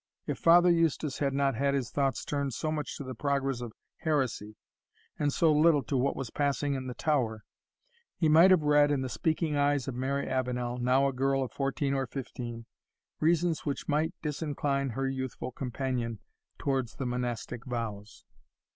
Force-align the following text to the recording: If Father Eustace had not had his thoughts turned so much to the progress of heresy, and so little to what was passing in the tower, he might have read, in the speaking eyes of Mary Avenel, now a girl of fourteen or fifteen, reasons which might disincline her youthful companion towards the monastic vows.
If 0.25 0.39
Father 0.39 0.71
Eustace 0.71 1.19
had 1.19 1.31
not 1.31 1.53
had 1.53 1.75
his 1.75 1.91
thoughts 1.91 2.25
turned 2.25 2.55
so 2.55 2.71
much 2.71 2.97
to 2.97 3.03
the 3.03 3.13
progress 3.13 3.61
of 3.61 3.71
heresy, 3.97 4.55
and 5.19 5.31
so 5.31 5.53
little 5.53 5.83
to 5.83 5.95
what 5.95 6.15
was 6.15 6.31
passing 6.31 6.73
in 6.73 6.87
the 6.87 6.95
tower, 6.95 7.43
he 8.15 8.27
might 8.27 8.49
have 8.49 8.63
read, 8.63 8.89
in 8.89 9.01
the 9.03 9.09
speaking 9.09 9.55
eyes 9.55 9.87
of 9.87 9.93
Mary 9.93 10.27
Avenel, 10.27 10.79
now 10.79 11.07
a 11.07 11.13
girl 11.13 11.43
of 11.43 11.51
fourteen 11.51 11.93
or 11.93 12.07
fifteen, 12.07 12.65
reasons 13.19 13.63
which 13.63 13.87
might 13.87 14.19
disincline 14.23 14.93
her 14.93 15.07
youthful 15.07 15.51
companion 15.51 16.17
towards 16.57 16.95
the 16.95 17.05
monastic 17.05 17.63
vows. 17.67 18.25